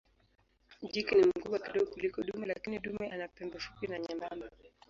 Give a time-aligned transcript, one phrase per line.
[0.91, 4.49] Jike ni mkubwa kidogo kuliko dume lakini dume ana pembe fupi na nyembamba.